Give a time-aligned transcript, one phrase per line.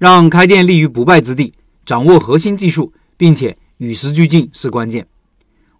[0.00, 1.52] 让开店立于不败之地。
[1.84, 5.06] 掌握核心技术，并且与时俱进是关键。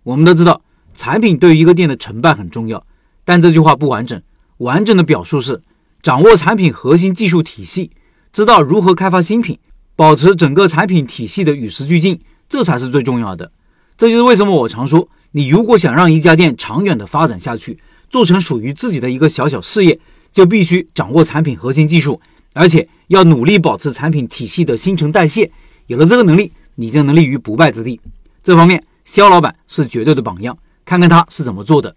[0.02, 0.60] 我们都知道，
[0.94, 2.84] 产品对于一个店的成败很重要，
[3.24, 4.20] 但这句话不完整。
[4.58, 5.62] 完整的表述是：
[6.02, 7.92] 掌握产品核心技术体系，
[8.30, 9.58] 知道如何开发新品，
[9.96, 13.50] 保持整个产品体系的与时俱进，这才是最重要的。
[13.96, 17.78] 这就是为什么我常说，你如果想让一家店长远的发展下去，
[18.10, 19.98] 做成属于自己的一个小小事业，
[20.30, 22.20] 就必须掌握产品核心技术，
[22.52, 25.50] 而且要努力保持产品体系的新陈代谢。
[25.88, 28.00] 有了这个能力，你就能立于不败之地。
[28.40, 30.56] 这方面，肖老板是绝对的榜样。
[30.84, 31.96] 看看他是怎么做的。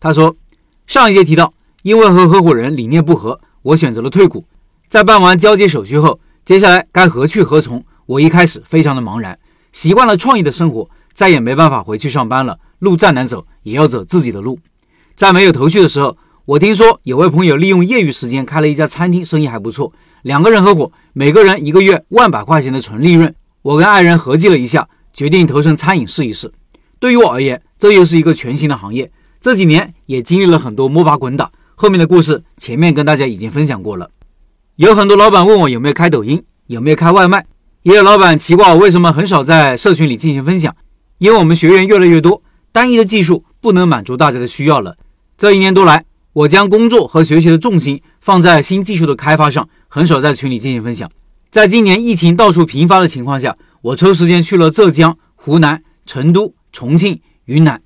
[0.00, 0.34] 他说，
[0.88, 4.44] 上一节提到，因为和合伙人理念不合，我选择了退股。
[4.88, 7.84] 在办完交接手续后，接下来该何去何从？
[8.06, 9.38] 我一开始非常的茫然。
[9.72, 12.58] 习惯了创意的生活，再也没办法回去上班了。
[12.80, 14.58] 路再难走，也要走自己的路。
[15.14, 19.92] 在没有头绪的时候，我听说有位朋友利用业余时间开了一家餐厅，生意还不错。
[20.22, 23.34] 两个人合伙，每个人一个月万把块钱的纯利润。
[23.62, 26.52] 我跟爱人合计了一下，决定投身餐饮试一试。
[26.98, 29.10] 对于我而言，这又是一个全新的行业。
[29.40, 34.10] 这几年也经历了很多摸爬滚打，后面的故事前面跟大家已经分享过了。
[34.76, 37.46] 有很多老板问我有没有开抖音，有没有开外卖，
[37.82, 40.74] 也有老板奇怪我为什么很少在社群里进行分享。
[41.18, 42.42] 因为我们学员越来越多，
[42.72, 44.96] 单一的技术不能满足大家的需要了。
[45.36, 51.10] 这一年多来，我将工作和学习的重心放在新技术的开发上，很少在群里进行分享。
[51.50, 57.82] 在今年疫情到处频发的情况下，我抽时间去了浙江、湖南、成都、重庆、云南。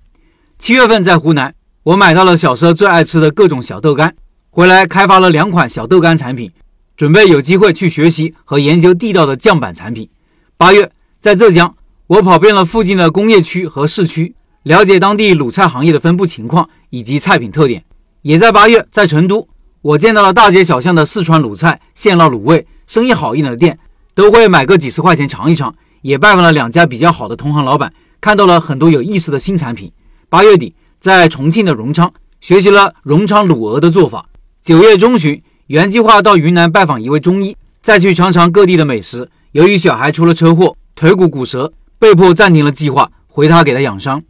[0.58, 4.14] 七月份在湖南，我买到了小时候最爱吃的各种小豆干，
[4.50, 6.52] 回来开发了两款小豆干产品，
[6.94, 10.10] 准备有机会去学习和研究地道的酱板产品。
[10.58, 11.74] 八月在浙江。
[12.06, 17.82] 我跑遍了附近的工业区和市区，了解当地卤菜行业的分布情况以及菜品特点。
[18.20, 19.48] 也在八月，在成都，
[19.84, 23.78] 我见到了大街小巷的四川卤菜、现捞卤味，生意好一点的店
[24.14, 25.74] 都会买个几十块钱尝一尝。
[26.00, 29.92] 也拜访了两家比较好的同行老板，看到了很多有意思的新产品。
[30.30, 34.24] 八月底，在重庆的荣昌学习了荣昌卤鹅的做法。
[34.62, 39.28] 九月中旬，原计划到云南拜访一位中医，再去尝尝各地的美食。
[39.52, 41.74] 由于小孩出了车祸，腿骨骨折。
[41.98, 44.22] 被迫暂停了计划，回他给他养伤。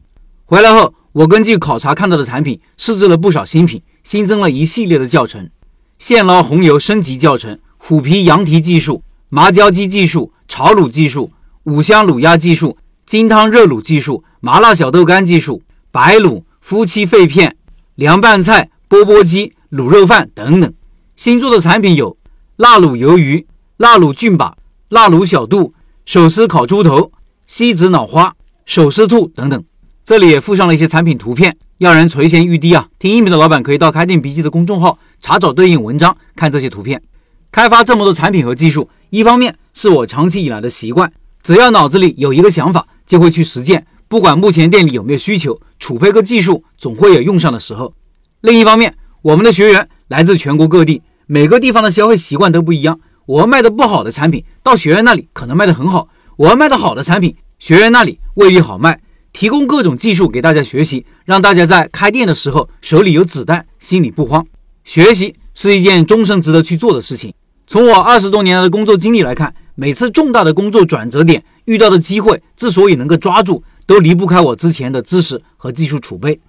[0.45, 5.49] 回来后，我根据考察看到的产品，试制了不少新品，新增了一系列的教程：
[5.99, 11.33] 现捞红油升级教程、虎皮羊蹄技术、麻椒鸡技术、炒卤技术、
[11.65, 12.77] 五香卤鸭技术、
[13.07, 17.57] 金汤热卤技术、麻辣小豆干技术、白卤、夫妻肺片、
[17.95, 20.73] 凉拌菜、钵钵鸡、卤肉饭等等。
[21.17, 22.17] 新做的产品有
[22.57, 23.47] 辣卤鱿鱼、
[23.79, 24.57] 辣卤郡把、
[24.91, 25.73] 辣卤小肚、
[26.05, 27.11] 手撕烤猪头。
[27.47, 29.65] 锡纸脑花、手撕兔等等，
[30.03, 32.87] 这里也附上了一些产品图片，要人垂涎欲滴啊！
[33.01, 37.03] 听音频的老板可以到开店笔记的公众号查找对应文章，看这些图片。
[37.51, 47.93] 开发这么多产品和技术，一方面是我长期以来的习惯，只要脑子里有一个想法，就会去实践，不管目前店里有没有需求，储备个技术总会有用上的时候。
[48.43, 56.09] 另一方面，我们的学员来自全国各地，每个地方的消费习惯都不一样，我卖的不好的产品，到学员那里可能卖得很好。
[56.37, 59.01] 我要卖的好的产品，学员那里未必好卖。
[59.35, 64.47] 提供各种技术给大家学习，让大家在开店的时候手里有子弹，心里不慌。
[64.85, 67.35] 学习是一件终身值得去做的事情。
[67.67, 76.41] 从我二十多年来的工作经历来看，每次重大的工作转折点遇到的机会，之所以能够抓住，都离不开我之前的知识和技术储备。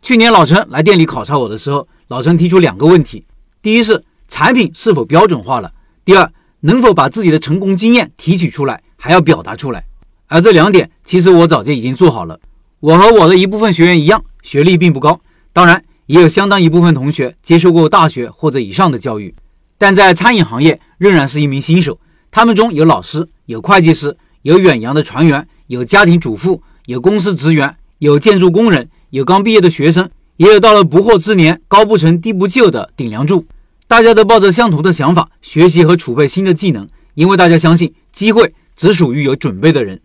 [0.00, 3.26] 去年老陈来店里考察我的时候，老陈提出两个问题：
[3.60, 5.68] 第一是产品是否标准化了；
[6.06, 8.82] 第二能否把自己的成功经验提取出来。
[9.02, 9.82] 还要表达出来，
[10.30, 12.38] 而这两点其实我早就已经做好了。
[12.78, 15.20] 我和我的一部分学员一样，学历并不高，
[15.52, 19.34] 当然也有相当一部分同学接受过大学或者以上的教育，
[19.76, 21.98] 但在餐饮行业仍然是一名新手。
[22.30, 33.44] 他们中有老师，有会计师，有远洋的船员，有家庭主妇，有公司职员，有建筑工人，有刚毕业的学生，也有到了不惑之年高不成低不就的顶梁柱。
[33.88, 38.54] 大家都抱着相同的想法，学习和储备新的技能，因为大家相信机会。
[38.76, 40.00] 只属于有准备的人。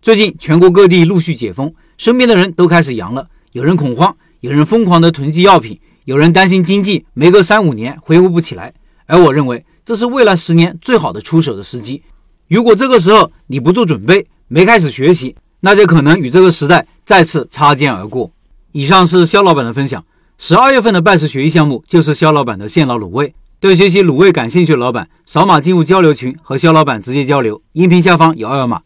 [0.00, 3.28] 最近全国各地陆续解封，身边的人都开始阳了。
[3.52, 8.72] 有人恐慌，有人疯狂的囤积药品，有人担心经济没个三五年恢复不起来。
[9.06, 12.02] 而我认为，这是未来十年最好的出手的时机。
[12.46, 18.30] 如果这个时候你不做准备，没开始学习，那就可能与这个时代再次擦肩而过。
[18.70, 20.04] 以上是肖老板的分享。
[20.38, 23.34] 十二月份的拜师学艺项目就是肖老板的现捞卤味。
[23.58, 27.60] 对学习卤味感兴趣的老板，扫码进入交流群，和肖老板直接交流。
[27.72, 28.82] 音频下方有二维码。